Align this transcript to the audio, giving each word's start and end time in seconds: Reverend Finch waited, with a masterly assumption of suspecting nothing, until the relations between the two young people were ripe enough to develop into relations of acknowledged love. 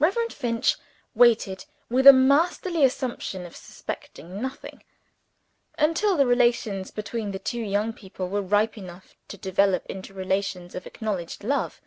Reverend 0.00 0.32
Finch 0.32 0.74
waited, 1.14 1.64
with 1.88 2.08
a 2.08 2.12
masterly 2.12 2.84
assumption 2.84 3.46
of 3.46 3.54
suspecting 3.54 4.42
nothing, 4.42 4.82
until 5.78 6.16
the 6.16 6.26
relations 6.26 6.90
between 6.90 7.30
the 7.30 7.38
two 7.38 7.60
young 7.62 7.92
people 7.92 8.28
were 8.28 8.42
ripe 8.42 8.76
enough 8.76 9.14
to 9.28 9.36
develop 9.36 9.86
into 9.86 10.12
relations 10.12 10.74
of 10.74 10.84
acknowledged 10.84 11.44
love. 11.44 11.80